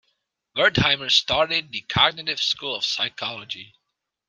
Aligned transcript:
Wertheimer 0.57 1.11
started 1.11 1.71
the 1.71 1.81
cognitive 1.81 2.41
school 2.41 2.73
of 2.75 2.83
psychology. 2.83 3.75